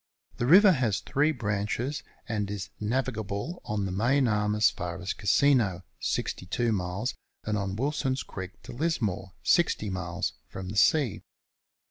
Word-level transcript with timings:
The 0.37 0.47
river 0.47 0.71
has 0.71 0.99
three 0.99 1.31
branches, 1.31 2.01
and 2.27 2.49
is 2.49 2.71
navigable 2.79 3.61
on 3.65 3.85
the 3.85 3.91
main 3.91 4.27
arm 4.27 4.55
as 4.55 4.71
far 4.71 4.99
as 4.99 5.13
Casino, 5.13 5.83
62 5.99 6.71
miles, 6.71 7.13
and 7.43 7.55
on 7.55 7.75
Wilson's 7.75 8.23
Creek 8.23 8.59
to 8.63 8.71
Lismore, 8.73 9.33
60 9.43 9.91
miles, 9.91 10.33
from 10.49 10.69
the 10.69 10.77
sea. 10.77 11.21